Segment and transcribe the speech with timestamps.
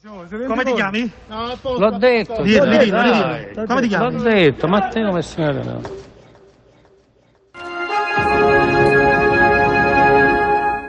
[0.00, 1.10] Come ti chiami?
[1.26, 2.42] L'ho detto.
[2.42, 3.46] Dillo, dai, dillo, dai.
[3.48, 3.66] dillo.
[3.66, 4.12] Come ti chiami?
[4.12, 5.80] L'ho detto, Matteo Messina.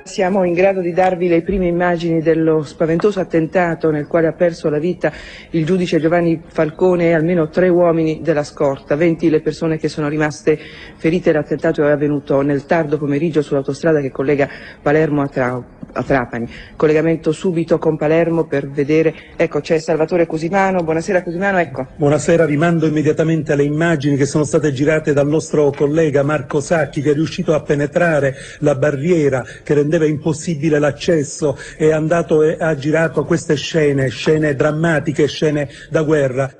[0.03, 4.69] Siamo in grado di darvi le prime immagini dello spaventoso attentato nel quale ha perso
[4.69, 5.11] la vita
[5.51, 10.07] il giudice Giovanni Falcone e almeno tre uomini della scorta, 20 le persone che sono
[10.07, 10.59] rimaste
[10.97, 11.31] ferite.
[11.31, 14.47] L'attentato è avvenuto nel tardo pomeriggio sull'autostrada che collega
[14.81, 15.63] Palermo a, Tra-
[15.93, 16.49] a Trapani.
[16.75, 19.33] Collegamento subito con Palermo per vedere.
[19.35, 20.83] Ecco, c'è Salvatore Cusimano.
[20.83, 21.87] Buonasera Cusimano, ecco.
[21.95, 27.01] Buonasera, vi mando immediatamente le immagini che sono state girate dal nostro collega Marco Sacchi
[27.01, 32.57] che è riuscito a penetrare la barriera che rendeva impossibile l'accesso e è andato e
[32.59, 36.51] ha girato queste scene, scene drammatiche, scene da guerra.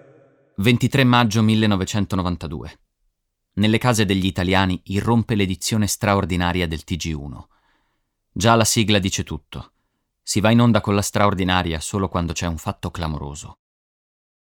[0.56, 2.72] 23 maggio 1992.
[3.54, 7.44] Nelle case degli italiani irrompe l'edizione straordinaria del TG1.
[8.40, 9.74] Già la sigla dice tutto.
[10.24, 13.58] Si va in onda con la straordinaria solo quando c'è un fatto clamoroso.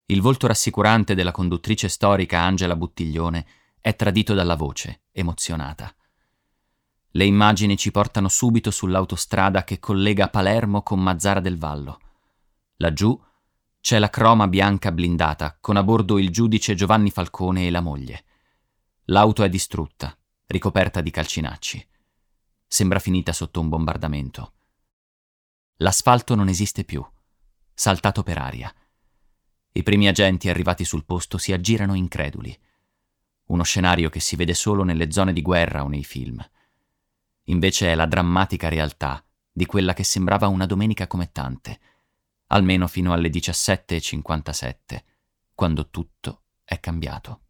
[0.07, 3.45] Il volto rassicurante della conduttrice storica Angela Buttiglione
[3.81, 5.93] è tradito dalla voce, emozionata.
[7.11, 11.99] Le immagini ci portano subito sull'autostrada che collega Palermo con Mazzara del Vallo.
[12.77, 13.21] Laggiù
[13.81, 18.25] c'è la croma bianca blindata con a bordo il giudice Giovanni Falcone e la moglie.
[19.07, 21.89] L'auto è distrutta, ricoperta di calcinacci.
[22.73, 24.53] Sembra finita sotto un bombardamento.
[25.79, 27.05] L'asfalto non esiste più,
[27.75, 28.73] saltato per aria.
[29.73, 32.57] I primi agenti arrivati sul posto si aggirano increduli.
[33.47, 36.41] Uno scenario che si vede solo nelle zone di guerra o nei film.
[37.47, 41.81] Invece è la drammatica realtà di quella che sembrava una domenica come tante,
[42.47, 45.03] almeno fino alle 17.57,
[45.57, 47.47] quando tutto è cambiato.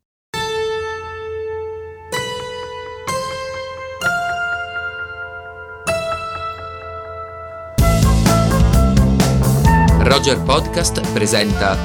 [10.11, 11.79] Roger Podcast presenta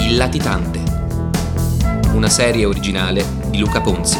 [0.00, 0.82] Il latitante,
[2.12, 4.18] una serie originale di Luca Ponzi.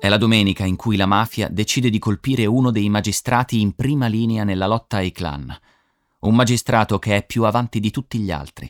[0.00, 4.08] È la domenica in cui la mafia decide di colpire uno dei magistrati in prima
[4.08, 5.56] linea nella lotta ai clan.
[6.22, 8.68] Un magistrato che è più avanti di tutti gli altri,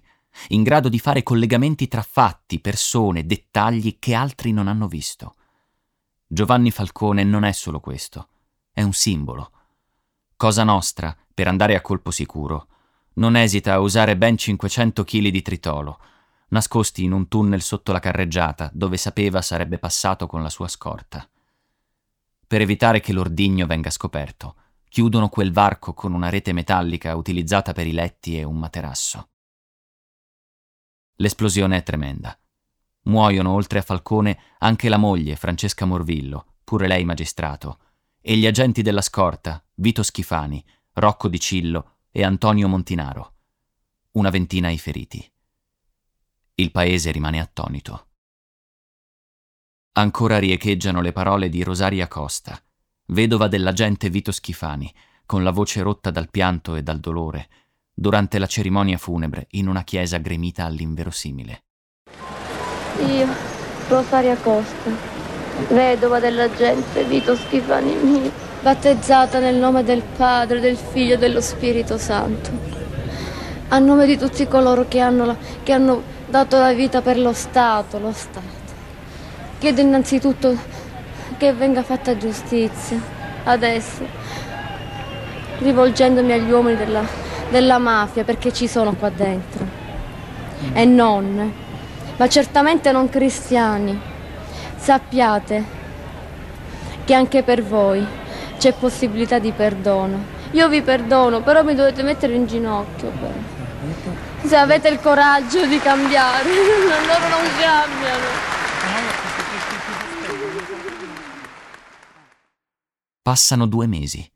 [0.48, 5.36] in grado di fare collegamenti tra fatti, persone, dettagli che altri non hanno visto.
[6.26, 8.28] Giovanni Falcone non è solo questo,
[8.72, 9.52] è un simbolo.
[10.36, 12.68] Cosa nostra, per andare a colpo sicuro,
[13.14, 15.98] non esita a usare ben 500 kg di tritolo,
[16.48, 21.28] nascosti in un tunnel sotto la carreggiata dove sapeva sarebbe passato con la sua scorta.
[22.46, 24.54] Per evitare che l'ordigno venga scoperto,
[24.88, 29.29] chiudono quel varco con una rete metallica utilizzata per i letti e un materasso.
[31.20, 32.38] L'esplosione è tremenda.
[33.02, 37.78] Muoiono oltre a Falcone anche la moglie, Francesca Morvillo, pure lei magistrato,
[38.22, 40.64] e gli agenti della scorta, Vito Schifani,
[40.94, 43.34] Rocco Di Cillo e Antonio Montinaro.
[44.12, 45.30] Una ventina i feriti.
[46.54, 48.08] Il paese rimane attonito.
[49.92, 52.58] Ancora riecheggiano le parole di Rosaria Costa,
[53.06, 54.92] vedova dell'agente Vito Schifani,
[55.26, 57.48] con la voce rotta dal pianto e dal dolore,
[58.00, 61.64] durante la cerimonia funebre in una chiesa gremita all'inverosimile.
[63.06, 63.26] Io,
[63.88, 64.90] Rosaria Costa,
[65.68, 68.30] vedova dell'agente Vito Schifani mio,
[68.62, 72.50] battezzata nel nome del Padre, del Figlio e dello Spirito Santo,
[73.68, 77.34] a nome di tutti coloro che hanno, la- che hanno dato la vita per lo
[77.34, 78.58] Stato, lo Stato.
[79.58, 80.56] Chiedo innanzitutto
[81.36, 82.98] che venga fatta giustizia,
[83.44, 84.06] adesso,
[85.58, 87.04] rivolgendomi agli uomini della,
[87.50, 89.66] della mafia, perché ci sono qua dentro,
[90.72, 91.52] e non,
[92.16, 94.08] ma certamente non cristiani.
[94.76, 95.78] Sappiate
[97.04, 98.06] che anche per voi
[98.56, 100.38] c'è possibilità di perdono.
[100.52, 103.10] Io vi perdono, però mi dovete mettere in ginocchio.
[103.10, 103.32] Però.
[104.42, 108.24] Se avete il coraggio di cambiare, loro non cambiano.
[113.22, 114.28] Passano due mesi.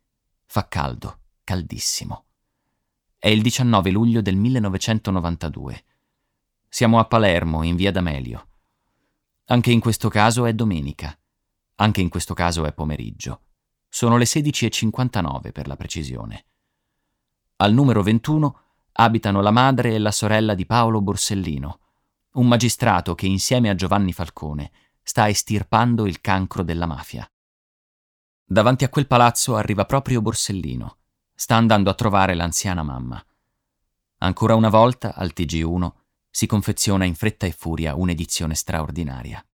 [0.46, 2.23] Fa caldo, caldissimo.
[3.24, 5.84] È il 19 luglio del 1992.
[6.68, 8.48] Siamo a Palermo, in via D'Amelio.
[9.46, 11.18] Anche in questo caso è domenica.
[11.76, 13.44] Anche in questo caso è pomeriggio.
[13.88, 16.44] Sono le 16.59 per la precisione.
[17.56, 18.60] Al numero 21
[18.92, 21.80] abitano la madre e la sorella di Paolo Borsellino,
[22.32, 24.70] un magistrato che insieme a Giovanni Falcone
[25.02, 27.26] sta estirpando il cancro della mafia.
[28.44, 30.98] Davanti a quel palazzo arriva proprio Borsellino
[31.34, 33.22] sta andando a trovare l'anziana mamma.
[34.18, 35.90] Ancora una volta, al TG1,
[36.30, 39.44] si confeziona in fretta e furia un'edizione straordinaria.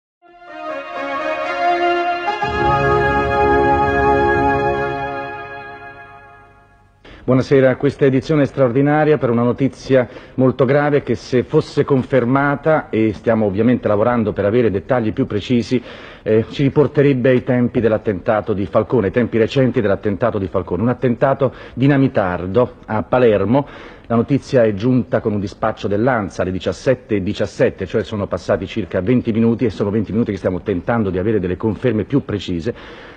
[7.22, 13.46] Buonasera, questa edizione straordinaria per una notizia molto grave che se fosse confermata, e stiamo
[13.46, 15.80] ovviamente lavorando per avere dettagli più precisi,
[16.22, 20.88] eh, ci riporterebbe ai tempi dell'attentato di Falcone, ai tempi recenti dell'attentato di Falcone, un
[20.88, 23.66] attentato dinamitardo a Palermo.
[24.06, 29.00] La notizia è giunta con un dispaccio dell'ANSA alle 17.17, 17, cioè sono passati circa
[29.00, 32.74] 20 minuti e sono 20 minuti che stiamo tentando di avere delle conferme più precise.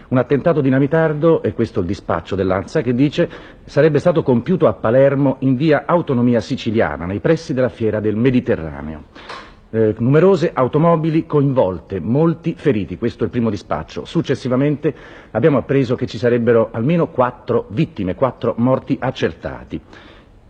[0.10, 3.28] Un attentato dinamitardo, e questo il dispaccio dell'ANSA, che dice
[3.64, 9.06] sarebbe stato compiuto a Palermo in via Autonomia Siciliana, nei pressi della fiera del Mediterraneo.
[9.76, 14.06] Eh, numerose automobili coinvolte, molti feriti, questo è il primo dispaccio.
[14.06, 14.94] Successivamente
[15.32, 19.82] abbiamo appreso che ci sarebbero almeno quattro vittime, quattro morti accertati.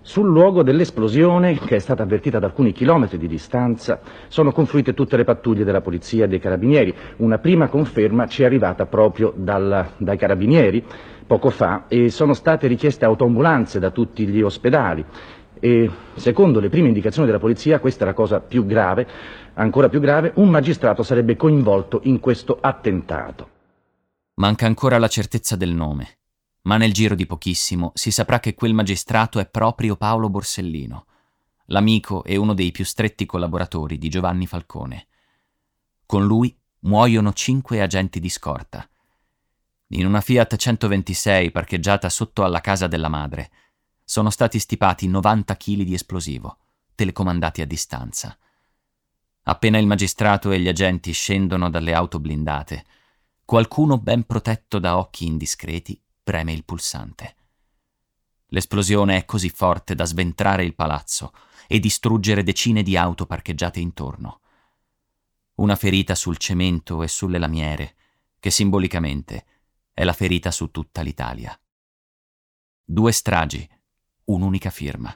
[0.01, 5.15] Sul luogo dell'esplosione, che è stata avvertita ad alcuni chilometri di distanza, sono confluite tutte
[5.15, 6.93] le pattuglie della polizia e dei carabinieri.
[7.19, 10.83] Una prima conferma ci è arrivata proprio dal, dai carabinieri
[11.25, 15.05] poco fa e sono state richieste autoambulanze da tutti gli ospedali.
[15.63, 19.07] E secondo le prime indicazioni della polizia, questa è la cosa più grave,
[19.53, 23.49] ancora più grave, un magistrato sarebbe coinvolto in questo attentato.
[24.35, 26.17] Manca ancora la certezza del nome
[26.63, 31.05] ma nel giro di pochissimo si saprà che quel magistrato è proprio Paolo Borsellino,
[31.67, 35.07] l'amico e uno dei più stretti collaboratori di Giovanni Falcone.
[36.05, 38.87] Con lui muoiono cinque agenti di scorta.
[39.89, 43.49] In una Fiat 126 parcheggiata sotto alla casa della madre
[44.03, 46.57] sono stati stipati 90 kg di esplosivo,
[46.95, 48.37] telecomandati a distanza.
[49.43, 52.85] Appena il magistrato e gli agenti scendono dalle auto blindate,
[53.45, 57.35] qualcuno ben protetto da occhi indiscreti preme il pulsante.
[58.47, 61.33] L'esplosione è così forte da sventrare il palazzo
[61.67, 64.41] e distruggere decine di auto parcheggiate intorno.
[65.55, 67.95] Una ferita sul cemento e sulle lamiere,
[68.39, 69.45] che simbolicamente
[69.93, 71.57] è la ferita su tutta l'Italia.
[72.83, 73.67] Due stragi,
[74.25, 75.15] un'unica firma.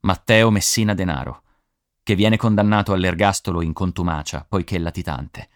[0.00, 1.42] Matteo Messina Denaro,
[2.02, 5.50] che viene condannato all'ergastolo in contumacia poiché è latitante.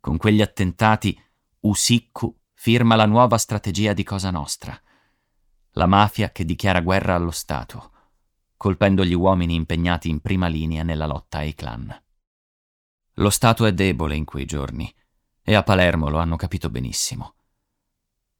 [0.00, 1.18] Con quegli attentati
[1.60, 4.78] Usiccu firma la nuova strategia di Cosa Nostra,
[5.72, 7.92] la mafia che dichiara guerra allo Stato,
[8.56, 12.02] colpendo gli uomini impegnati in prima linea nella lotta ai clan.
[13.14, 14.92] Lo Stato è debole in quei giorni
[15.42, 17.34] e a Palermo lo hanno capito benissimo.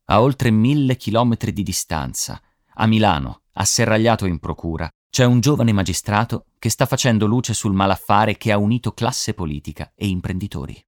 [0.07, 2.41] A oltre mille chilometri di distanza,
[2.81, 8.37] a Milano, asserragliato in procura, c'è un giovane magistrato che sta facendo luce sul malaffare
[8.37, 10.81] che ha unito classe politica e imprenditori.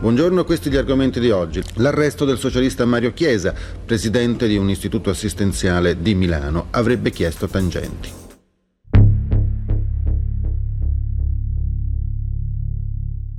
[0.00, 1.62] Buongiorno, questi gli argomenti di oggi.
[1.74, 3.54] L'arresto del socialista Mario Chiesa,
[3.84, 8.10] presidente di un istituto assistenziale di Milano, avrebbe chiesto tangenti.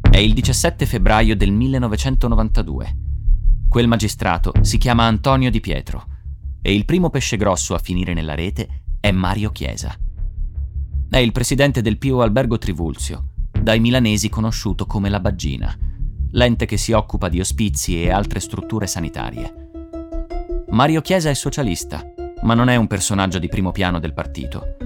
[0.09, 3.14] È il 17 febbraio del 1992.
[3.75, 6.05] Quel magistrato si chiama Antonio Di Pietro
[6.61, 9.93] e il primo pesce grosso a finire nella rete è Mario Chiesa.
[11.09, 15.77] È il presidente del Pio Albergo Trivulzio, dai milanesi conosciuto come la Baggina
[16.31, 19.71] l'ente che si occupa di ospizi e altre strutture sanitarie.
[20.69, 22.01] Mario Chiesa è socialista,
[22.43, 24.77] ma non è un personaggio di primo piano del partito,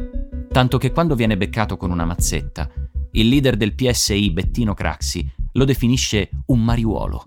[0.52, 2.68] tanto che quando viene beccato con una mazzetta,
[3.12, 7.24] il leader del PSI Bettino Craxi lo definisce un mariuolo.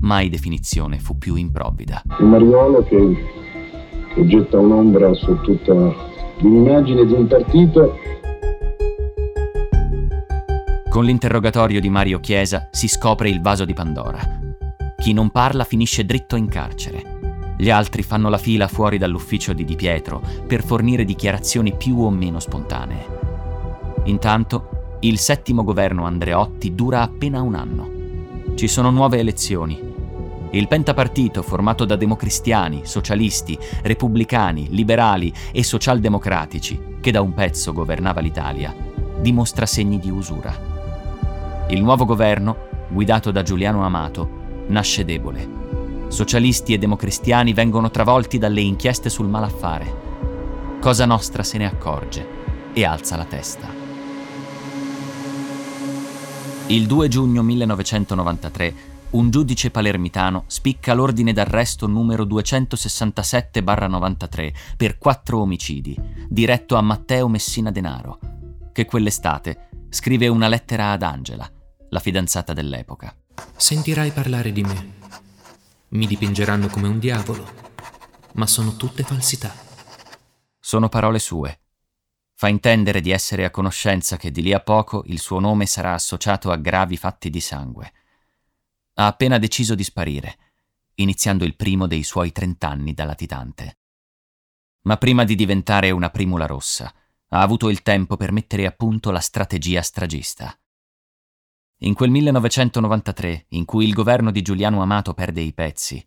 [0.00, 2.02] Mai definizione fu più improvvida.
[2.18, 3.26] Un mariuolo che,
[4.14, 5.94] che getta un'ombra su tutta
[6.38, 7.94] l'immagine di un partito
[10.98, 14.18] con l'interrogatorio di Mario Chiesa si scopre il vaso di Pandora.
[14.96, 17.54] Chi non parla finisce dritto in carcere.
[17.56, 22.10] Gli altri fanno la fila fuori dall'ufficio di Di Pietro per fornire dichiarazioni più o
[22.10, 23.06] meno spontanee.
[24.06, 27.90] Intanto, il settimo governo Andreotti dura appena un anno.
[28.56, 29.87] Ci sono nuove elezioni.
[30.50, 38.20] Il pentapartito, formato da democristiani, socialisti, repubblicani, liberali e socialdemocratici, che da un pezzo governava
[38.20, 38.74] l'Italia,
[39.20, 41.66] dimostra segni di usura.
[41.68, 42.56] Il nuovo governo,
[42.88, 45.56] guidato da Giuliano Amato, nasce debole.
[46.08, 50.06] Socialisti e democristiani vengono travolti dalle inchieste sul malaffare.
[50.80, 52.26] Cosa Nostra se ne accorge
[52.72, 53.68] e alza la testa.
[56.68, 58.74] Il 2 giugno 1993
[59.10, 65.96] un giudice palermitano spicca l'ordine d'arresto numero 267-93 per quattro omicidi,
[66.28, 68.18] diretto a Matteo Messina Denaro,
[68.72, 71.50] che quell'estate scrive una lettera ad Angela,
[71.88, 73.16] la fidanzata dell'epoca.
[73.56, 74.96] Sentirai parlare di me.
[75.88, 77.50] Mi dipingeranno come un diavolo,
[78.34, 79.54] ma sono tutte falsità.
[80.60, 81.60] Sono parole sue.
[82.34, 85.94] Fa intendere di essere a conoscenza che di lì a poco il suo nome sarà
[85.94, 87.90] associato a gravi fatti di sangue.
[88.98, 90.38] Ha appena deciso di sparire
[90.98, 93.78] iniziando il primo dei suoi trent'anni da latitante.
[94.82, 96.92] Ma prima di diventare una primula rossa,
[97.28, 100.56] ha avuto il tempo per mettere a punto la strategia stragista.
[101.82, 106.04] In quel 1993, in cui il governo di Giuliano Amato perde i pezzi,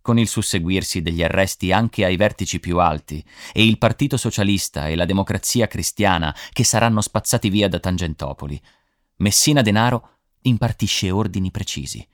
[0.00, 4.96] con il susseguirsi degli arresti anche ai vertici più alti, e il Partito Socialista e
[4.96, 8.58] la Democrazia Cristiana che saranno spazzati via da Tangentopoli,
[9.16, 12.06] Messina Denaro impartisce ordini precisi.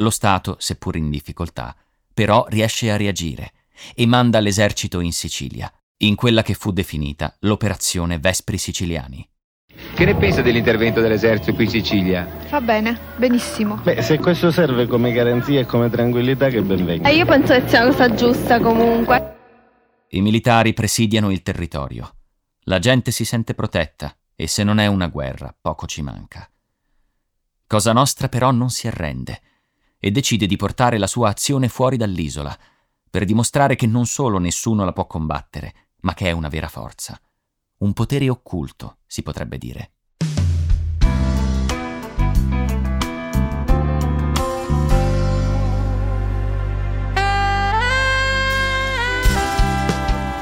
[0.00, 1.74] Lo Stato, seppur in difficoltà,
[2.14, 3.52] però riesce a reagire
[3.94, 9.28] e manda l'esercito in Sicilia, in quella che fu definita l'Operazione Vespri Siciliani.
[9.94, 12.28] Che ne pensa dell'intervento dell'esercito qui in Sicilia?
[12.48, 13.74] Va bene, benissimo.
[13.76, 17.08] Beh, se questo serve come garanzia e come tranquillità, che ben venga.
[17.08, 19.36] E io penso che sia una cosa giusta comunque.
[20.10, 22.14] I militari presidiano il territorio.
[22.62, 26.48] La gente si sente protetta e se non è una guerra, poco ci manca.
[27.66, 29.40] Cosa Nostra però non si arrende
[29.98, 32.56] e decide di portare la sua azione fuori dall'isola,
[33.10, 37.20] per dimostrare che non solo nessuno la può combattere, ma che è una vera forza.
[37.78, 39.92] Un potere occulto, si potrebbe dire.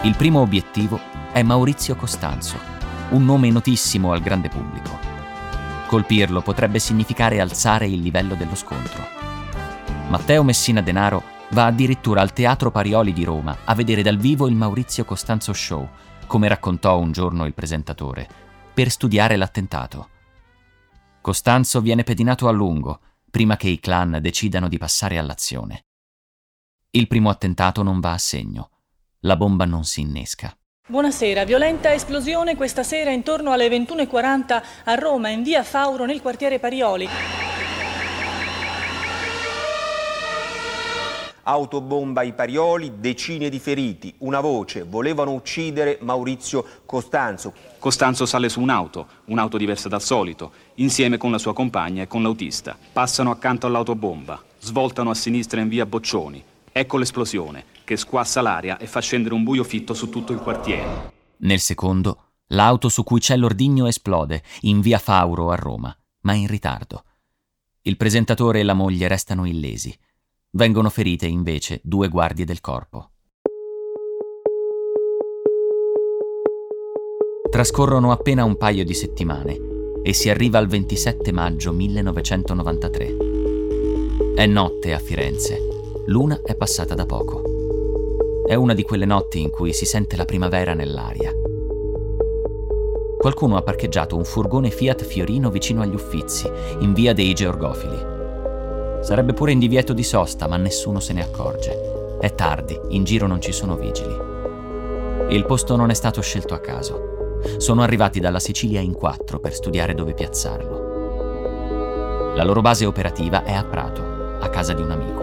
[0.02, 1.00] Il primo obiettivo
[1.32, 2.56] è Maurizio Costanzo,
[3.10, 4.96] un nome notissimo al grande pubblico.
[5.88, 9.35] Colpirlo potrebbe significare alzare il livello dello scontro.
[10.08, 14.54] Matteo Messina Denaro va addirittura al Teatro Parioli di Roma a vedere dal vivo il
[14.54, 15.88] Maurizio Costanzo Show,
[16.28, 18.28] come raccontò un giorno il presentatore,
[18.72, 20.10] per studiare l'attentato.
[21.20, 25.86] Costanzo viene pedinato a lungo prima che i clan decidano di passare all'azione.
[26.90, 28.70] Il primo attentato non va a segno.
[29.20, 30.56] La bomba non si innesca.
[30.86, 36.60] Buonasera, violenta esplosione questa sera intorno alle 21.40 a Roma, in via Fauro, nel quartiere
[36.60, 37.08] Parioli.
[41.48, 44.12] Autobomba ai Parioli, decine di feriti.
[44.18, 47.52] Una voce, volevano uccidere Maurizio Costanzo.
[47.78, 52.22] Costanzo sale su un'auto, un'auto diversa dal solito, insieme con la sua compagna e con
[52.22, 52.76] l'autista.
[52.92, 56.42] Passano accanto all'autobomba, svoltano a sinistra in via Boccioni.
[56.72, 61.12] Ecco l'esplosione che squassa l'aria e fa scendere un buio fitto su tutto il quartiere.
[61.38, 66.48] Nel secondo, l'auto su cui c'è l'ordigno esplode, in via Fauro a Roma, ma in
[66.48, 67.04] ritardo.
[67.82, 69.96] Il presentatore e la moglie restano illesi.
[70.56, 73.10] Vengono ferite invece due guardie del corpo.
[77.50, 79.60] Trascorrono appena un paio di settimane
[80.02, 83.16] e si arriva al 27 maggio 1993.
[84.34, 85.58] È notte a Firenze.
[86.06, 87.42] Luna è passata da poco.
[88.46, 91.32] È una di quelle notti in cui si sente la primavera nell'aria.
[93.18, 96.48] Qualcuno ha parcheggiato un furgone Fiat Fiorino vicino agli Uffizi,
[96.78, 98.15] in via dei Georgofili.
[99.06, 102.18] Sarebbe pure in divieto di sosta, ma nessuno se ne accorge.
[102.20, 104.12] È tardi, in giro non ci sono vigili.
[105.28, 107.38] Il posto non è stato scelto a caso.
[107.58, 112.34] Sono arrivati dalla Sicilia in quattro per studiare dove piazzarlo.
[112.34, 115.22] La loro base operativa è a Prato, a casa di un amico.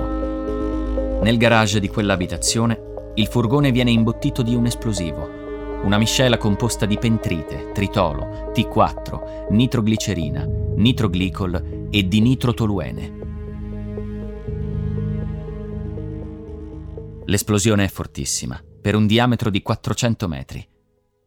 [1.22, 5.30] Nel garage di quell'abitazione il furgone viene imbottito di un esplosivo,
[5.84, 10.48] una miscela composta di pentrite, tritolo, T4, nitroglicerina,
[10.78, 12.22] nitroglicol e di
[17.26, 20.68] L'esplosione è fortissima, per un diametro di 400 metri.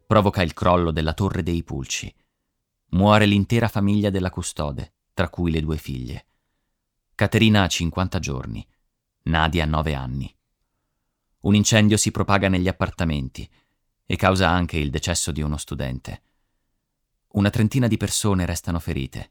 [0.06, 2.14] Provoca il crollo della Torre dei Pulci.
[2.90, 6.26] Muore l'intera famiglia della custode, tra cui le due figlie.
[7.14, 8.66] Caterina ha 50 giorni,
[9.22, 10.36] Nadia ha 9 anni.
[11.40, 13.48] Un incendio si propaga negli appartamenti
[14.04, 16.22] e causa anche il decesso di uno studente.
[17.28, 19.30] Una trentina di persone restano ferite.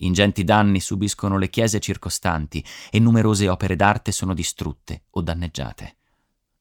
[0.00, 5.96] Ingenti danni subiscono le chiese circostanti e numerose opere d'arte sono distrutte o danneggiate.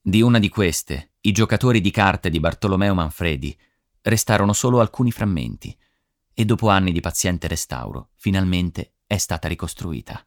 [0.01, 3.55] Di una di queste, i giocatori di carte di Bartolomeo Manfredi,
[4.01, 5.77] restarono solo alcuni frammenti
[6.33, 10.25] e dopo anni di paziente restauro, finalmente è stata ricostruita.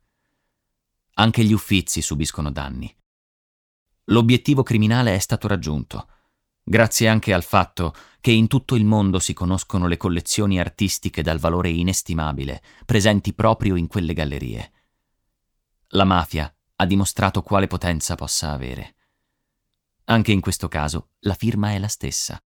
[1.14, 2.95] Anche gli uffizi subiscono danni.
[4.05, 6.09] L'obiettivo criminale è stato raggiunto,
[6.62, 11.38] grazie anche al fatto che in tutto il mondo si conoscono le collezioni artistiche dal
[11.38, 14.73] valore inestimabile presenti proprio in quelle gallerie.
[15.88, 18.95] La mafia ha dimostrato quale potenza possa avere.
[20.05, 22.43] Anche in questo caso la firma è la stessa.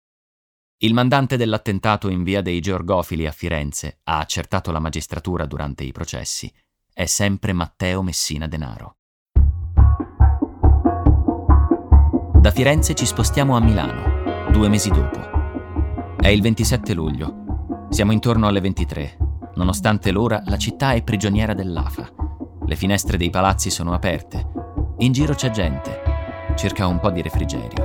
[0.79, 5.93] Il mandante dell'attentato in via dei Georgofili a Firenze ha accertato la magistratura durante i
[5.93, 6.53] processi.
[6.93, 8.99] È sempre Matteo Messina Denaro.
[12.45, 15.19] Da Firenze ci spostiamo a Milano, due mesi dopo.
[16.21, 17.87] È il 27 luglio.
[17.89, 19.17] Siamo intorno alle 23.
[19.55, 22.07] Nonostante l'ora, la città è prigioniera dell'afa.
[22.67, 24.47] Le finestre dei palazzi sono aperte.
[24.99, 26.03] In giro c'è gente,
[26.55, 27.83] cerca un po' di refrigerio.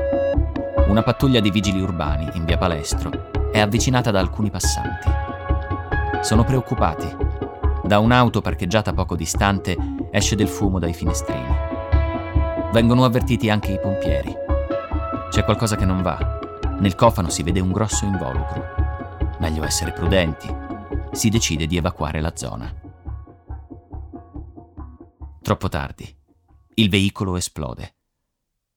[0.89, 5.09] Una pattuglia di vigili urbani in via Palestro è avvicinata da alcuni passanti.
[6.19, 7.07] Sono preoccupati.
[7.85, 9.77] Da un'auto parcheggiata poco distante
[10.11, 11.55] esce del fumo dai finestrini.
[12.73, 14.47] Vengono avvertiti anche i pompieri.
[15.29, 16.39] C'è qualcosa che non va.
[16.79, 19.38] Nel cofano si vede un grosso involucro.
[19.39, 20.48] Meglio essere prudenti.
[21.12, 22.74] Si decide di evacuare la zona.
[25.41, 26.17] Troppo tardi.
[26.75, 27.95] Il veicolo esplode.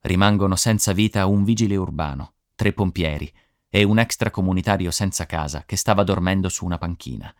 [0.01, 3.33] Rimangono senza vita un vigile urbano, tre pompieri
[3.71, 7.35] e un extracomunitario senza casa che stava dormendo su una panchina.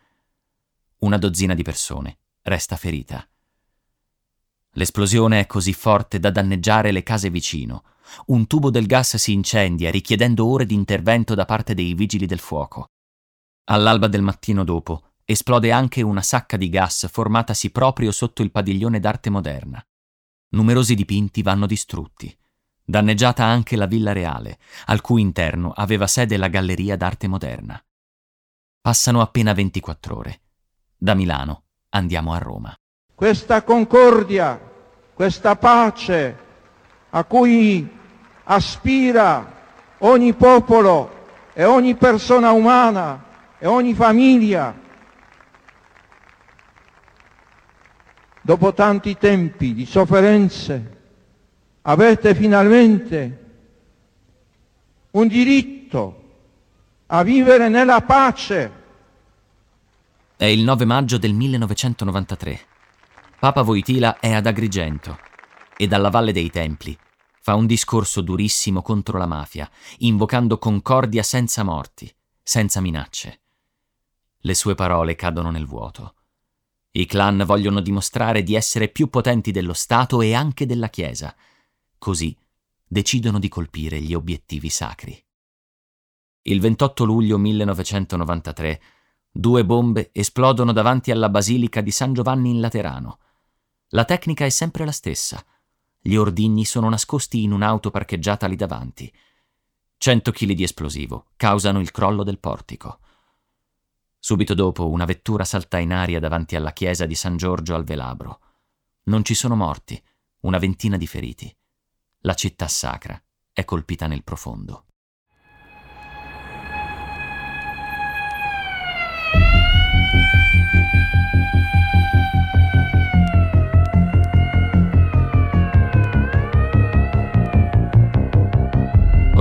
[0.99, 3.27] Una dozzina di persone resta ferita.
[4.71, 7.83] L'esplosione è così forte da danneggiare le case vicino.
[8.27, 12.39] Un tubo del gas si incendia, richiedendo ore di intervento da parte dei vigili del
[12.39, 12.89] fuoco.
[13.65, 18.99] All'alba del mattino dopo esplode anche una sacca di gas formatasi proprio sotto il padiglione
[18.99, 19.83] d'arte moderna.
[20.49, 22.35] Numerosi dipinti vanno distrutti.
[22.85, 27.81] Danneggiata anche la Villa Reale, al cui interno aveva sede la Galleria d'arte moderna.
[28.81, 30.41] Passano appena 24 ore.
[30.97, 32.75] Da Milano andiamo a Roma.
[33.15, 34.59] Questa concordia,
[35.13, 36.37] questa pace
[37.11, 37.89] a cui
[38.43, 39.61] aspira
[39.99, 41.21] ogni popolo
[41.53, 43.23] e ogni persona umana
[43.57, 44.75] e ogni famiglia,
[48.41, 50.97] dopo tanti tempi di sofferenze,
[51.83, 53.39] avete finalmente
[55.11, 56.21] un diritto
[57.07, 58.81] a vivere nella pace.
[60.35, 62.59] È il 9 maggio del 1993.
[63.39, 65.19] Papa Voitila è ad Agrigento
[65.77, 66.97] e dalla Valle dei Templi
[67.43, 69.69] fa un discorso durissimo contro la mafia,
[69.99, 72.09] invocando concordia senza morti,
[72.41, 73.41] senza minacce.
[74.37, 76.15] Le sue parole cadono nel vuoto.
[76.91, 81.35] I clan vogliono dimostrare di essere più potenti dello Stato e anche della Chiesa
[81.97, 82.37] Così
[82.85, 85.21] decidono di colpire gli obiettivi sacri.
[86.43, 88.81] Il 28 luglio 1993
[89.29, 93.19] due bombe esplodono davanti alla basilica di San Giovanni in Laterano.
[93.89, 95.43] La tecnica è sempre la stessa.
[96.05, 99.11] Gli ordigni sono nascosti in un'auto parcheggiata lì davanti.
[99.97, 102.99] 100 kg di esplosivo causano il crollo del portico.
[104.19, 108.39] Subito dopo una vettura salta in aria davanti alla chiesa di San Giorgio al Velabro.
[109.05, 110.01] Non ci sono morti,
[110.41, 111.55] una ventina di feriti
[112.25, 114.85] la città sacra è colpita nel profondo.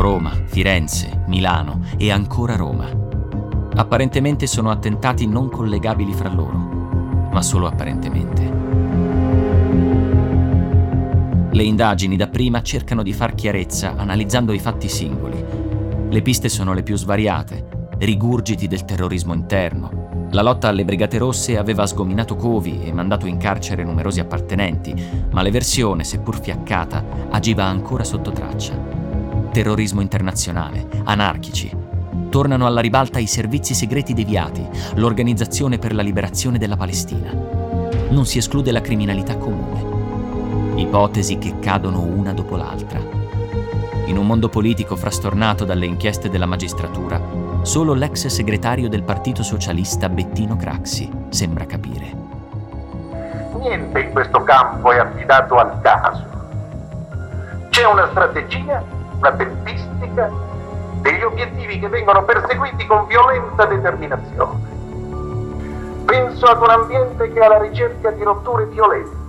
[0.02, 2.88] Roma, Firenze, Milano e ancora Roma.
[3.76, 6.58] Apparentemente sono attentati non collegabili fra loro,
[7.30, 8.52] ma solo apparentemente.
[11.52, 15.40] Le indagini dapprima cercano di far chiarezza analizzando i fatti singoli.
[16.08, 20.26] Le piste sono le più svariate, rigurgiti del terrorismo interno.
[20.32, 24.92] La lotta alle Brigate Rosse aveva sgominato covi e mandato in carcere numerosi appartenenti,
[25.30, 29.01] ma l'eversione, seppur fiaccata, agiva ancora sotto traccia.
[29.52, 31.70] Terrorismo internazionale, anarchici.
[32.30, 37.30] Tornano alla ribalta i servizi segreti deviati, l'Organizzazione per la Liberazione della Palestina.
[38.08, 39.92] Non si esclude la criminalità comune
[40.74, 42.98] ipotesi che cadono una dopo l'altra.
[44.06, 47.20] In un mondo politico frastornato dalle inchieste della magistratura,
[47.62, 52.30] solo l'ex segretario del Partito Socialista Bettino Craxi sembra capire.
[53.58, 56.30] Niente in questo campo è affidato al caso.
[57.70, 58.84] C'è una strategia,
[59.22, 60.30] una tempistica,
[61.00, 64.70] degli obiettivi che vengono perseguiti con violenta determinazione.
[66.04, 69.20] Penso ad un ambiente che è alla ricerca di rotture violente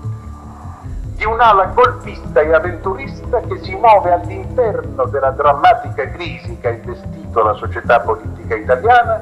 [1.15, 7.43] di un'ala golpista e avventurista che si muove all'interno della drammatica crisi che ha investito
[7.43, 9.21] la società politica italiana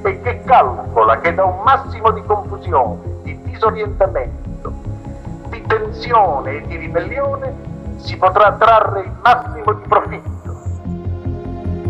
[0.00, 4.72] e che calcola che da un massimo di confusione, di disorientamento,
[5.48, 7.73] di tensione e di ribellione
[8.04, 10.42] si potrà trarre il massimo di profitto.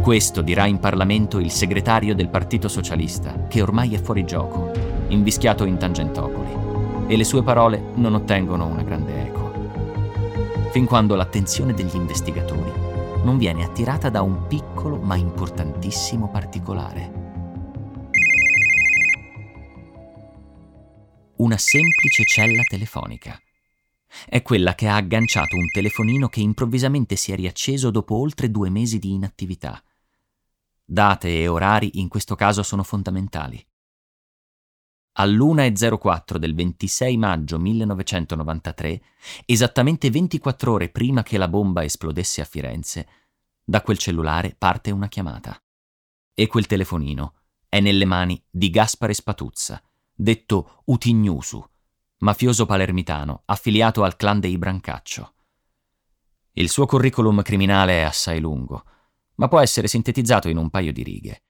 [0.00, 4.70] Questo dirà in Parlamento il segretario del Partito Socialista, che ormai è fuori gioco,
[5.08, 9.44] invischiato in Tangentopoli, e le sue parole non ottengono una grande eco
[10.74, 12.72] fin quando l'attenzione degli investigatori
[13.22, 17.12] non viene attirata da un piccolo ma importantissimo particolare.
[21.36, 23.38] Una semplice cella telefonica.
[24.26, 28.70] È quella che ha agganciato un telefonino che improvvisamente si è riacceso dopo oltre due
[28.70, 29.82] mesi di inattività.
[30.84, 33.64] Date e orari in questo caso sono fondamentali.
[35.16, 39.02] all'1.04 del 26 maggio 1993,
[39.46, 43.08] esattamente 24 ore prima che la bomba esplodesse a Firenze,
[43.62, 45.56] da quel cellulare parte una chiamata.
[46.34, 47.34] E quel telefonino
[47.68, 51.64] è nelle mani di Gaspare Spatuzza, detto Utignusu,
[52.24, 55.34] mafioso palermitano affiliato al clan dei Brancaccio.
[56.52, 58.84] Il suo curriculum criminale è assai lungo,
[59.34, 61.42] ma può essere sintetizzato in un paio di righe.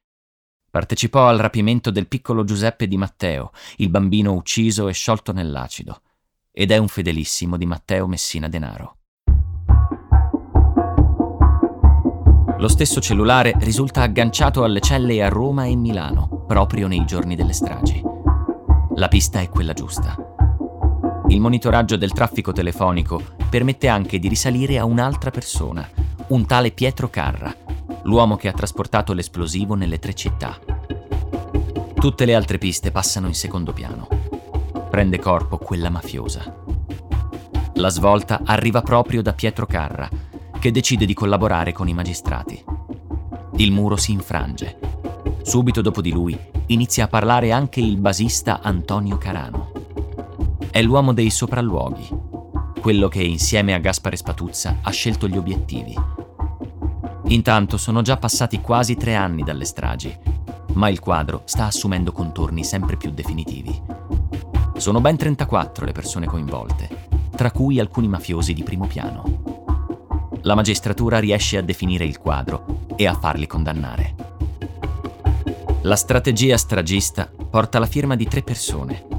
[0.69, 6.03] Partecipò al rapimento del piccolo Giuseppe di Matteo, il bambino ucciso e sciolto nell'acido,
[6.51, 8.97] ed è un fedelissimo di Matteo Messina Denaro.
[12.59, 17.53] Lo stesso cellulare risulta agganciato alle celle a Roma e Milano, proprio nei giorni delle
[17.53, 18.03] stragi.
[18.97, 20.34] La pista è quella giusta.
[21.35, 23.21] Il monitoraggio del traffico telefonico
[23.51, 25.85] permette anche di risalire a un'altra persona,
[26.29, 27.53] un tale Pietro Carra,
[28.05, 30.57] l'uomo che ha trasportato l'esplosivo nelle tre città.
[31.93, 34.07] Tutte le altre piste passano in secondo piano.
[34.89, 36.55] Prende corpo quella mafiosa.
[37.75, 40.09] La svolta arriva proprio da Pietro Carra,
[40.61, 42.65] che decide di collaborare con i magistrati.
[43.57, 44.79] Il muro si infrange.
[45.43, 49.84] Subito dopo di lui inizia a parlare anche il basista Antonio Carano.
[50.75, 52.09] È l'uomo dei sopralluoghi,
[52.81, 55.95] quello che insieme a Gaspare Spatuzza ha scelto gli obiettivi
[57.29, 60.13] Intanto sono già passati quasi tre anni dalle stragi,
[60.73, 63.81] ma il quadro sta assumendo contorni sempre più definitivi.
[64.77, 67.07] Sono ben 34 le persone coinvolte,
[67.37, 70.41] tra cui alcuni mafiosi di primo piano.
[70.43, 74.15] La magistratura riesce a definire il quadro e a farli condannare.
[75.83, 79.14] La strategia stragista porta la firma di tre persone.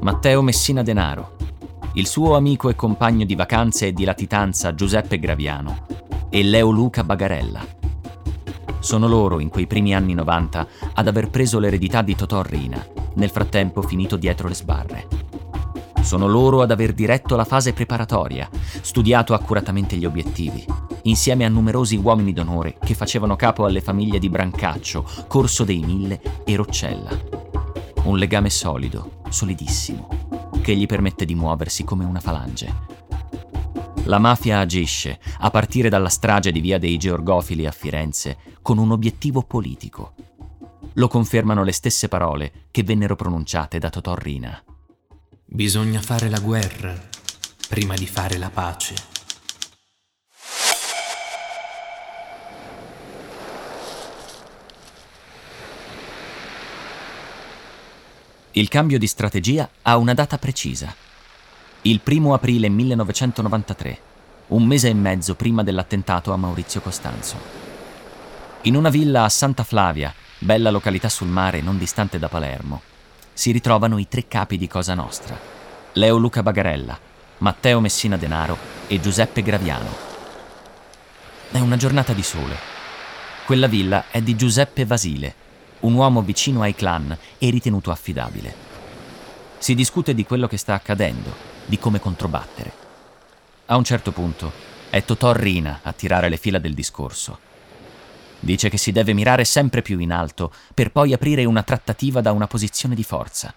[0.00, 1.36] Matteo Messina Denaro,
[1.94, 5.86] il suo amico e compagno di vacanze e di latitanza Giuseppe Graviano
[6.30, 7.60] e Leo Luca Bagarella.
[8.78, 12.80] Sono loro, in quei primi anni 90, ad aver preso l'eredità di Totò Rina,
[13.14, 15.08] nel frattempo finito dietro le sbarre.
[16.00, 18.48] Sono loro ad aver diretto la fase preparatoria,
[18.80, 20.64] studiato accuratamente gli obiettivi,
[21.02, 26.20] insieme a numerosi uomini d'onore che facevano capo alle famiglie di Brancaccio, Corso dei Mille
[26.44, 27.38] e Roccella.
[28.04, 32.96] Un legame solido, solidissimo, che gli permette di muoversi come una falange
[34.08, 38.90] la mafia agisce, a partire dalla strage di Via dei Georgofili a Firenze, con un
[38.90, 40.14] obiettivo politico.
[40.94, 44.62] Lo confermano le stesse parole che vennero pronunciate da Totò Rina.
[45.44, 46.94] Bisogna fare la guerra
[47.68, 49.17] prima di fare la pace.
[58.52, 61.06] Il cambio di strategia ha una data precisa
[61.82, 63.98] il primo aprile 1993,
[64.48, 67.36] un mese e mezzo prima dell'attentato a Maurizio Costanzo.
[68.62, 72.82] In una villa a Santa Flavia, bella località sul mare non distante da Palermo,
[73.32, 75.38] si ritrovano i tre capi di Cosa Nostra,
[75.92, 76.98] Leo Luca Bagarella,
[77.38, 78.58] Matteo Messina Denaro
[78.88, 80.06] e Giuseppe Graviano.
[81.52, 82.56] È una giornata di sole.
[83.46, 85.34] Quella villa è di Giuseppe Vasile,
[85.80, 88.66] un uomo vicino ai clan e ritenuto affidabile.
[89.58, 91.34] Si discute di quello che sta accadendo
[91.66, 92.72] di come controbattere.
[93.66, 94.50] A un certo punto
[94.90, 97.38] è Totò Rina a tirare le fila del discorso.
[98.40, 102.32] Dice che si deve mirare sempre più in alto per poi aprire una trattativa da
[102.32, 103.52] una posizione di forza,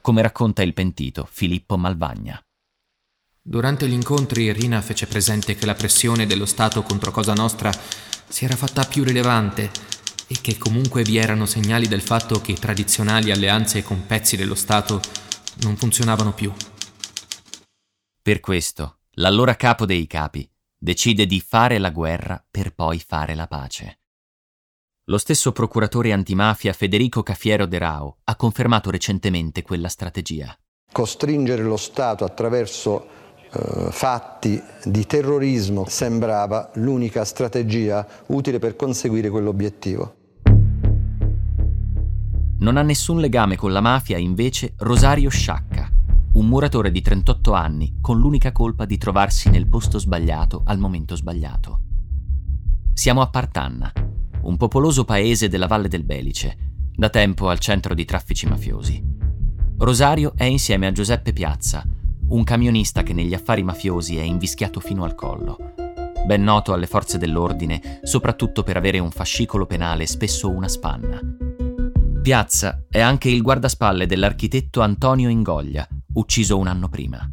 [0.00, 2.40] come racconta il pentito Filippo Malvagna.
[3.42, 7.72] Durante gli incontri Rina fece presente che la pressione dello Stato contro Cosa Nostra
[8.28, 9.70] si era fatta più rilevante
[10.32, 15.00] e che comunque vi erano segnali del fatto che tradizionali alleanze con pezzi dello Stato
[15.62, 16.52] non funzionavano più.
[18.22, 23.48] Per questo, l'allora capo dei capi decide di fare la guerra per poi fare la
[23.48, 24.02] pace.
[25.06, 30.56] Lo stesso procuratore antimafia Federico Cafiero De Rao ha confermato recentemente quella strategia.
[30.92, 33.04] Costringere lo Stato attraverso
[33.50, 40.18] eh, fatti di terrorismo sembrava l'unica strategia utile per conseguire quell'obiettivo.
[42.60, 45.90] Non ha nessun legame con la mafia invece Rosario Sciacca,
[46.32, 51.16] un muratore di 38 anni con l'unica colpa di trovarsi nel posto sbagliato al momento
[51.16, 51.80] sbagliato.
[52.92, 53.90] Siamo a Partanna,
[54.42, 56.56] un popoloso paese della Valle del Belice,
[56.94, 59.02] da tempo al centro di traffici mafiosi.
[59.78, 61.82] Rosario è insieme a Giuseppe Piazza,
[62.28, 65.56] un camionista che negli affari mafiosi è invischiato fino al collo.
[66.26, 71.18] Ben noto alle forze dell'ordine, soprattutto per avere un fascicolo penale spesso una spanna.
[72.22, 77.26] Piazza è anche il guardaspalle dell'architetto Antonio Ingoglia, ucciso un anno prima.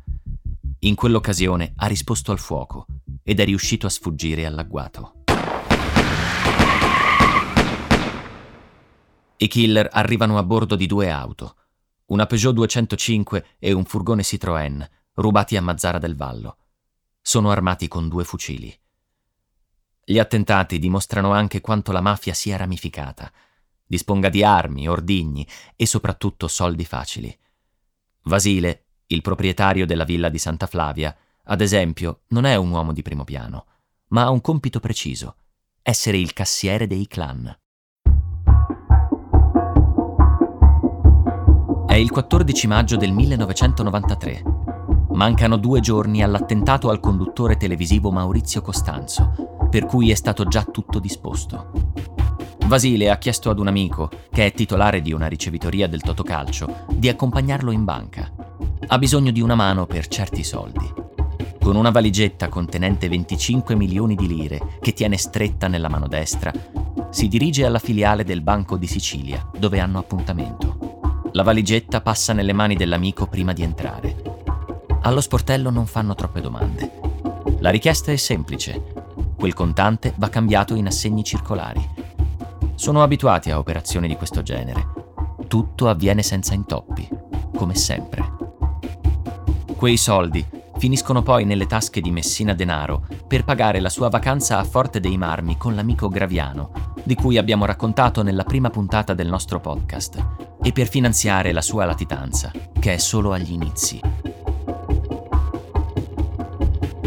[0.80, 2.86] In quell'occasione ha risposto al fuoco
[3.22, 5.24] ed è riuscito a sfuggire all'agguato.
[9.36, 11.56] I killer arrivano a bordo di due auto,
[12.06, 16.60] una Peugeot 205 e un furgone Citroën, rubati a Mazzara del Vallo.
[17.22, 18.74] Sono armati con due fucili.
[20.06, 23.30] Gli attentati dimostrano anche quanto la mafia sia ramificata.
[23.88, 27.36] Disponga di armi, ordigni e soprattutto soldi facili.
[28.24, 33.02] Vasile, il proprietario della villa di Santa Flavia, ad esempio, non è un uomo di
[33.02, 33.66] primo piano,
[34.10, 35.38] ma ha un compito preciso,
[35.82, 37.58] essere il cassiere dei clan.
[41.88, 44.44] È il 14 maggio del 1993.
[45.12, 51.00] Mancano due giorni all'attentato al conduttore televisivo Maurizio Costanzo, per cui è stato già tutto
[51.00, 51.72] disposto.
[52.68, 57.08] Vasile ha chiesto ad un amico, che è titolare di una ricevitoria del Totocalcio, di
[57.08, 58.30] accompagnarlo in banca.
[58.88, 60.94] Ha bisogno di una mano per certi soldi.
[61.62, 66.52] Con una valigetta contenente 25 milioni di lire che tiene stretta nella mano destra,
[67.10, 71.30] si dirige alla filiale del Banco di Sicilia, dove hanno appuntamento.
[71.32, 74.22] La valigetta passa nelle mani dell'amico prima di entrare.
[75.04, 76.92] Allo sportello non fanno troppe domande.
[77.60, 78.84] La richiesta è semplice.
[79.38, 82.16] Quel contante va cambiato in assegni circolari.
[82.78, 84.88] Sono abituati a operazioni di questo genere.
[85.48, 87.10] Tutto avviene senza intoppi,
[87.56, 88.36] come sempre.
[89.76, 90.46] Quei soldi
[90.78, 95.18] finiscono poi nelle tasche di Messina Denaro per pagare la sua vacanza a Forte dei
[95.18, 100.26] Marmi con l'amico Graviano, di cui abbiamo raccontato nella prima puntata del nostro podcast,
[100.62, 104.00] e per finanziare la sua latitanza, che è solo agli inizi.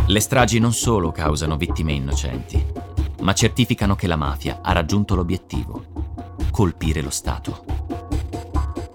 [0.09, 2.69] Le stragi non solo causano vittime innocenti,
[3.20, 7.64] ma certificano che la mafia ha raggiunto l'obiettivo, colpire lo Stato.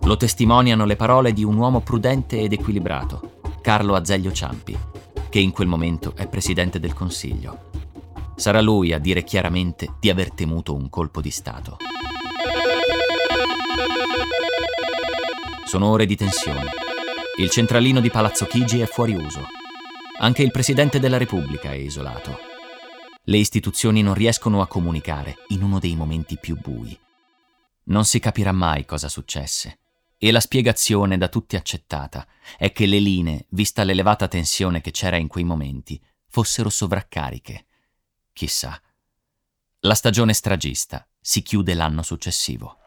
[0.01, 4.77] Lo testimoniano le parole di un uomo prudente ed equilibrato, Carlo Azeglio Ciampi,
[5.29, 7.71] che in quel momento è presidente del Consiglio.
[8.35, 11.77] Sarà lui a dire chiaramente di aver temuto un colpo di Stato.
[15.65, 16.69] Sono ore di tensione.
[17.37, 19.41] Il centralino di Palazzo Chigi è fuori uso.
[20.19, 22.53] Anche il Presidente della Repubblica è isolato.
[23.27, 26.97] Le istituzioni non riescono a comunicare in uno dei momenti più bui.
[27.85, 29.79] Non si capirà mai cosa successe.
[30.19, 35.17] E la spiegazione da tutti accettata è che le linee, vista l'elevata tensione che c'era
[35.17, 37.65] in quei momenti, fossero sovraccariche.
[38.31, 38.79] Chissà.
[39.79, 42.77] La stagione stragista si chiude l'anno successivo.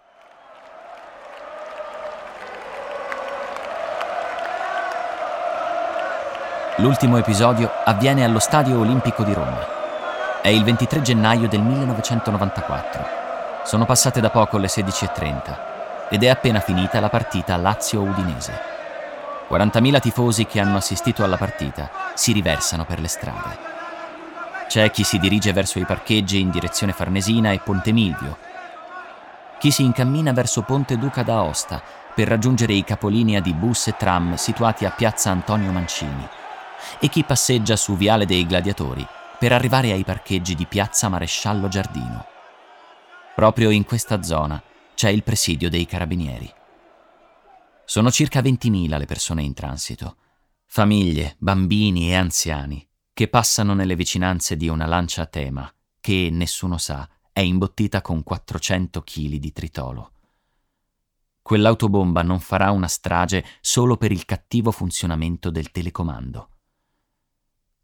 [6.77, 9.78] L'ultimo episodio avviene allo Stadio Olimpico di Roma.
[10.41, 13.07] È il 23 gennaio del 1994.
[13.65, 15.57] Sono passate da poco le 16.30
[16.11, 18.53] ed è appena finita la partita Lazio-Udinese.
[19.51, 23.59] 40.000 tifosi che hanno assistito alla partita si riversano per le strade.
[24.69, 28.37] C'è chi si dirige verso i parcheggi in direzione Farnesina e Ponte Milvio.
[29.59, 31.83] Chi si incammina verso Ponte Duca d'Aosta
[32.15, 36.27] per raggiungere i capolinea di bus e tram situati a piazza Antonio Mancini
[37.01, 39.07] e chi passeggia su Viale dei Gladiatori
[39.39, 42.27] per arrivare ai parcheggi di Piazza Maresciallo Giardino.
[43.37, 44.61] Proprio in questa zona
[44.95, 46.53] c'è il presidio dei carabinieri.
[47.85, 50.17] Sono circa 20.000 le persone in transito,
[50.67, 56.79] famiglie, bambini e anziani, che passano nelle vicinanze di una lancia a tema che, nessuno
[56.79, 60.13] sa, è imbottita con 400 kg di tritolo.
[61.43, 66.51] Quell'autobomba non farà una strage solo per il cattivo funzionamento del telecomando.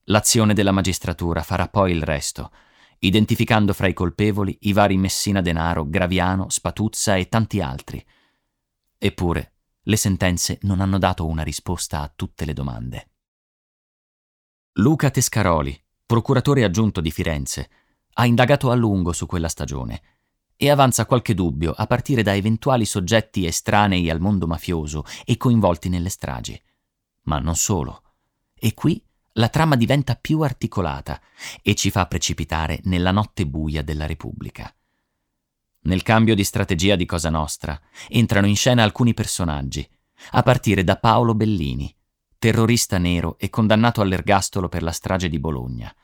[0.05, 2.51] L'azione della magistratura farà poi il resto,
[2.99, 8.05] identificando fra i colpevoli i vari Messina Denaro, Graviano, Spatuzza e tanti altri.
[8.99, 13.09] Eppure, le sentenze non hanno dato una risposta a tutte le domande.
[14.75, 17.71] Luca Tescaroli, procuratore aggiunto di Firenze,
[18.15, 20.03] ha indagato a lungo su quella stagione
[20.57, 25.89] e avanza qualche dubbio a partire da eventuali soggetti estranei al mondo mafioso e coinvolti
[25.89, 26.61] nelle stragi.
[27.23, 28.03] Ma non solo.
[28.55, 29.03] E qui
[29.35, 31.21] la trama diventa più articolata
[31.63, 34.73] e ci fa precipitare nella notte buia della Repubblica.
[35.83, 39.87] Nel cambio di strategia di Cosa Nostra entrano in scena alcuni personaggi,
[40.31, 41.95] a partire da Paolo Bellini,
[42.39, 45.95] terrorista nero e condannato all'ergastolo per la strage di Bologna.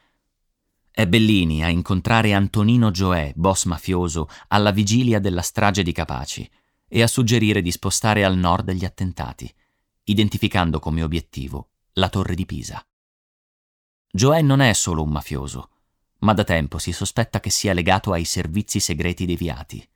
[0.90, 6.50] È Bellini a incontrare Antonino Gioè, boss mafioso, alla vigilia della strage di Capaci
[6.88, 9.50] e a suggerire di spostare al nord gli attentati,
[10.04, 12.84] identificando come obiettivo la Torre di Pisa.
[14.12, 15.70] Joe non è solo un mafioso,
[16.18, 19.88] ma da tempo si sospetta che sia legato ai servizi segreti deviati.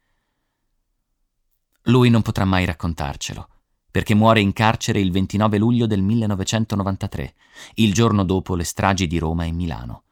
[1.89, 3.49] Lui non potrà mai raccontarcelo,
[3.91, 7.35] perché muore in carcere il 29 luglio del 1993,
[7.75, 10.05] il giorno dopo le stragi di Roma e Milano.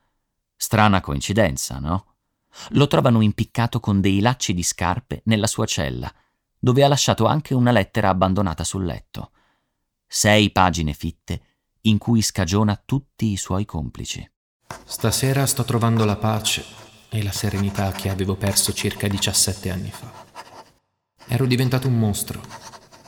[0.56, 2.06] Strana coincidenza, no?
[2.70, 6.12] Lo trovano impiccato con dei lacci di scarpe nella sua cella,
[6.58, 9.30] dove ha lasciato anche una lettera abbandonata sul letto.
[10.08, 11.51] Sei pagine fitte
[11.82, 14.28] in cui scagiona tutti i suoi complici.
[14.84, 16.64] Stasera sto trovando la pace
[17.08, 20.10] e la serenità che avevo perso circa 17 anni fa.
[21.26, 22.40] Ero diventato un mostro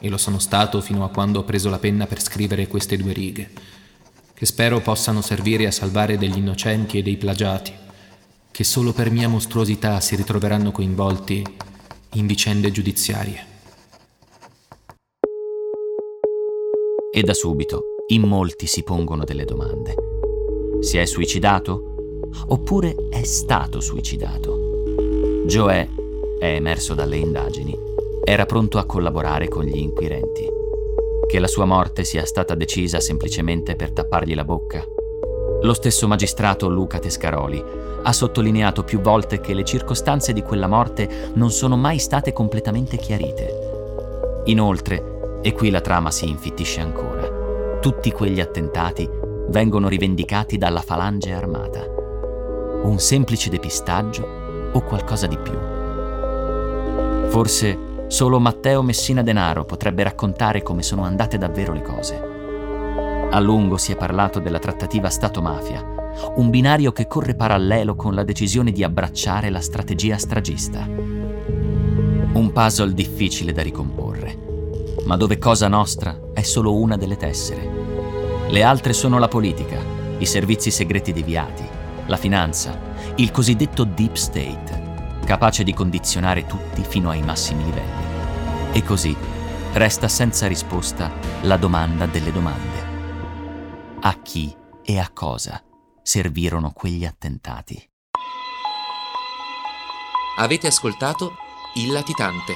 [0.01, 3.13] e lo sono stato fino a quando ho preso la penna per scrivere queste due
[3.13, 3.51] righe,
[4.35, 7.73] che spero possano servire a salvare degli innocenti e dei plagiati,
[8.51, 11.45] che solo per mia mostruosità si ritroveranno coinvolti
[12.15, 13.53] in vicende giudiziarie.
[17.13, 19.95] E da subito in molti si pongono delle domande.
[20.81, 21.95] Si è suicidato?
[22.49, 24.83] Oppure è stato suicidato?
[25.47, 25.89] Joe,
[26.39, 27.75] è emerso dalle indagini,
[28.23, 30.47] era pronto a collaborare con gli inquirenti.
[31.27, 34.85] Che la sua morte sia stata decisa semplicemente per tappargli la bocca?
[35.63, 37.65] Lo stesso magistrato Luca Tescaroli
[38.03, 42.99] ha sottolineato più volte che le circostanze di quella morte non sono mai state completamente
[42.99, 44.43] chiarite.
[44.45, 47.14] Inoltre, e qui la trama si infittisce ancora,
[47.85, 49.07] tutti quegli attentati
[49.49, 51.85] vengono rivendicati dalla falange armata.
[52.83, 55.53] Un semplice depistaggio o qualcosa di più?
[57.29, 63.29] Forse solo Matteo Messina Denaro potrebbe raccontare come sono andate davvero le cose.
[63.31, 65.85] A lungo si è parlato della trattativa Stato-mafia,
[66.37, 70.89] un binario che corre parallelo con la decisione di abbracciare la strategia stragista.
[70.89, 74.39] Un puzzle difficile da ricomporre,
[75.05, 77.74] ma dove Cosa Nostra è solo una delle tessere.
[78.49, 79.81] Le altre sono la politica,
[80.19, 81.67] i servizi segreti deviati,
[82.07, 82.79] la finanza,
[83.17, 88.73] il cosiddetto deep state, capace di condizionare tutti fino ai massimi livelli.
[88.73, 89.17] E così
[89.73, 91.11] resta senza risposta
[91.43, 92.85] la domanda delle domande
[94.07, 95.63] a chi e a cosa
[96.03, 97.83] servirono quegli attentati.
[100.37, 101.37] Avete ascoltato
[101.77, 102.55] Il Latitante,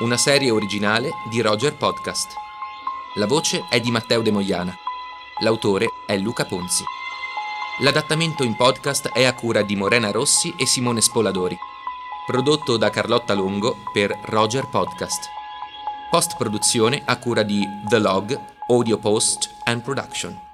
[0.00, 2.28] una serie originale di Roger Podcast.
[3.14, 4.76] La voce è di Matteo De Moiana.
[5.40, 6.82] L'autore è Luca Ponzi.
[7.80, 11.58] L'adattamento in podcast è a cura di Morena Rossi e Simone Spoladori.
[12.24, 15.28] Prodotto da Carlotta Longo per Roger Podcast.
[16.10, 20.45] Post produzione a cura di The Log, Audio Post and Production.